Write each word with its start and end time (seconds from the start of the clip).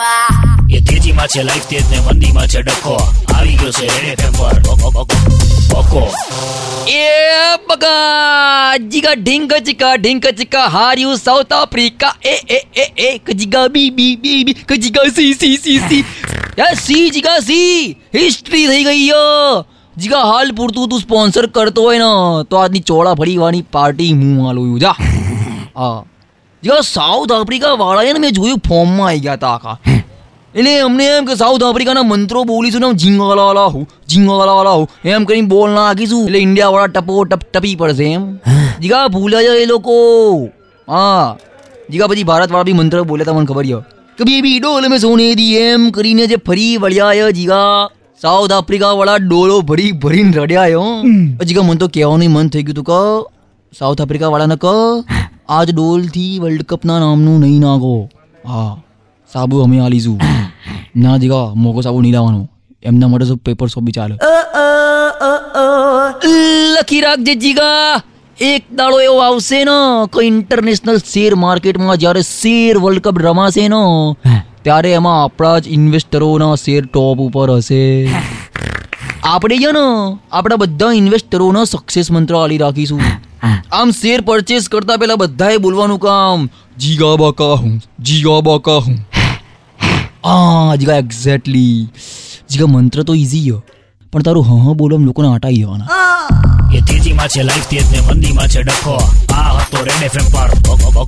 એ 0.00 0.80
તેજીમાં 0.80 1.28
છે 1.28 1.42
લાઈફ 1.42 1.66
તેજ 1.70 1.84
ને 1.90 1.98
મંદીમાં 2.00 2.46
છે 2.52 2.60
ડખો. 2.62 2.94
આવી 3.34 3.56
ગયો 3.56 3.72
છે 3.78 3.86
રેડ 3.94 4.12
એફએમ 4.12 4.32
પર. 4.38 4.54
ઓકો 5.80 6.02
એ 6.92 7.02
બગા, 7.68 8.78
જીગા 8.92 9.14
ઢીંગ 9.14 9.52
ચીકા 9.66 9.94
ઢીંગ 9.96 10.22
ચીકા 10.38 10.66
હાર 10.68 10.94
you 10.98 11.16
South 11.16 11.52
Africa. 11.52 12.12
A 12.24 12.34
A 12.56 12.60
A 12.76 12.86
A 13.08 13.10
કજીગા 13.18 13.66
B 13.68 13.90
B 13.90 14.16
B 14.16 14.44
B 14.44 14.54
કજીગા 14.54 15.08
સી 15.16 15.34
સી 15.34 15.56
સી 15.56 15.78
સી. 15.88 16.04
યાર 16.58 16.74
સી, 16.74 17.10
જીગા 17.10 17.38
સી. 17.40 17.96
હિસ્ટ્રી 18.14 18.66
થઈ 18.66 18.84
ગઈ 18.84 19.08
યો 19.08 19.64
જીગા 19.96 20.22
હાલ 20.32 20.52
પૂરતું 20.52 20.88
તું 20.88 21.00
સ્પોન્સર 21.00 21.46
કરતો 21.46 21.82
હોય 21.82 21.98
ને, 21.98 22.44
તો 22.50 22.56
આજની 22.56 22.80
ચોળા 22.80 23.14
ફરીવાની 23.14 23.62
પાર્ટી 23.62 24.12
હું 24.12 24.46
હાલું 24.46 24.80
જા. 24.80 24.96
હા. 25.76 26.04
જીગા 26.64 26.80
સાઉથ 26.80 27.32
આફ્રિકા 27.32 27.72
વાળાએ 27.72 28.12
ને 28.12 28.18
મેં 28.18 28.30
જોયું 28.30 28.58
ફોર્મમાં 28.58 29.06
આવી 29.08 29.20
ગયા 29.20 29.32
હતા 29.32 29.48
આખા. 29.48 29.78
એટલે 30.54 30.80
અમને 30.80 31.04
એમ 31.04 31.24
કે 31.24 31.34
સાઉથ 31.34 31.62
આફ્રિકાના 31.62 32.02
મંત્રો 32.02 32.44
બોલીશું 32.44 32.80
ને 32.80 32.92
ઝીંગાલા 32.92 33.42
વાલા 33.42 33.64
હું 33.64 33.88
ઝીંગાલા 34.08 34.70
હું 34.70 34.88
એમ 35.04 35.24
કરીને 35.24 35.46
બોલ 35.46 35.70
ના 35.70 35.86
નાખીશું. 35.86 36.24
એટલે 36.24 36.38
ઇન્ડિયા 36.38 36.68
વાળા 36.68 36.86
ટપો 36.86 37.24
ટપ 37.24 37.40
ટપી 37.52 37.76
પડશે 37.76 38.04
એમ. 38.04 38.36
જીગા 38.80 39.08
ભૂલ્યા 39.08 39.42
જાય 39.42 39.56
એ 39.56 39.66
લોકો. 39.66 39.94
હા. 40.88 41.36
જીગા 41.90 42.06
પછી 42.06 42.24
ભારત 42.24 42.50
વાળા 42.50 42.62
બી 42.62 42.72
મંત્ર 42.72 43.02
બોલ્યા 43.02 43.24
તમને 43.24 43.46
ખબર 43.46 43.66
છે. 43.66 43.80
કે 44.18 44.24
બેબી 44.24 44.58
ડોલ 44.58 44.88
મેં 44.88 44.98
સોને 44.98 45.34
દી 45.34 45.56
એમ 45.56 45.90
કરીને 45.90 46.26
જે 46.26 46.36
ફરી 46.36 46.76
વળ્યા 46.76 47.30
જીગા. 47.30 47.88
સાઉથ 48.22 48.52
આફ્રિકા 48.52 48.92
વાળા 48.92 49.16
ડોલો 49.16 49.60
ભરી 49.60 49.92
ભરીને 49.92 50.32
રડ્યા 50.36 50.62
હો. 50.62 51.02
જીગા 51.44 51.62
મને 51.62 51.74
તો 51.74 51.88
કહેવાનું 51.88 52.30
મન 52.30 52.48
થઈ 52.48 52.62
ગયું 52.62 52.74
તું 52.74 52.84
કે. 52.84 53.30
સાઉથ 53.78 54.00
આફ્રિકા 54.00 54.28
વાળાને 54.28 54.56
ક 54.56 54.64
આજ 55.50 55.70
ડોલથી 55.70 56.38
વર્લ્ડ 56.38 56.62
કપના 56.62 56.98
નામનું 56.98 57.40
નહીં 57.40 57.60
નાખો. 57.60 58.08
હા 58.48 58.82
સાબુ 59.32 59.60
અમે 59.60 59.80
આલીશું. 59.80 60.20
ના 60.96 61.16
જીગા 61.16 61.54
મોકો 61.54 61.80
સાબુ 61.80 62.00
નહીં 62.00 62.12
લાવવાનો. 62.12 62.48
એમના 62.82 63.08
માટે 63.08 63.26
શું 63.26 63.36
પેપર 63.36 63.66
શોપ 63.66 63.82
બી 63.82 63.92
ચાલે. 63.92 64.16
લખી 66.80 67.00
રાખજે 67.00 67.34
જીગા. 67.34 68.02
એક 68.40 68.64
દાડો 68.74 69.00
એવો 69.00 69.18
આવશે 69.18 69.64
ને 69.64 70.06
કોઈ 70.12 70.26
ઇન્ટરનેશનલ 70.26 70.98
શેર 70.98 71.34
માર્કેટમાં 71.34 71.96
જ્યારે 71.96 72.22
શેર 72.22 72.78
વર્લ્ડ 72.78 73.00
કપ 73.00 73.18
રમાશે 73.18 73.68
ને 73.68 74.16
ત્યારે 74.62 74.92
એમાં 74.92 75.24
આપણા 75.24 75.58
જ 75.58 75.68
ઇન્વેસ્ટરોના 75.68 76.54
શેર 76.54 76.86
ટોપ 76.86 77.18
ઉપર 77.18 77.50
હશે. 77.50 78.10
આપણે 79.24 79.56
છે 79.56 79.72
ને 79.72 80.18
આપણા 80.32 80.56
બધા 80.56 80.92
ઇન્વેસ્ટરોનો 80.92 81.64
સક્સેસ 81.64 82.10
મંત્ર 82.10 82.34
આલી 82.36 82.58
રાખીશું. 82.58 83.00
આમ 83.42 83.90
શેર 83.90 84.20
પરચેસ 84.22 84.68
કરતા 84.68 84.98
પહેલા 84.98 85.16
બધાએ 85.16 85.58
બોલવાનું 85.58 85.98
કામ 85.98 86.48
જીગા 86.78 87.16
બાકા 87.16 87.54
હું? 87.56 87.80
જીગા 88.02 88.40
બાકા 88.42 88.78
હું? 88.80 88.98
આ 90.24 90.76
જીગા 90.76 90.96
એક્ઝેક્ટલી 90.96 91.88
જીગા 92.50 92.66
મંત્ર 92.66 93.04
તો 93.04 93.14
ઈઝી 93.14 93.44
ગયો 93.44 93.62
પણ 94.12 94.22
તારું 94.22 94.44
હ 94.44 94.52
હ 94.66 94.74
બોલો 94.74 94.98
લોકોને 94.98 95.28
આટાઈ 95.28 95.56
જવાના 95.56 95.88
એ 96.74 96.80
તેજીમાં 96.82 97.28
છે 97.28 97.42
લાઈફ 97.42 97.68
તેજ 97.68 97.86
ને 97.92 98.00
મંદીમાં 98.00 98.48
છે 98.48 98.62
ડખો. 98.62 98.96
આ 99.32 99.50
હતો 99.58 99.84
રેડ 99.84 100.02
એફએમ 100.02 100.26
પર. 100.30 100.50
બકો 100.62 101.04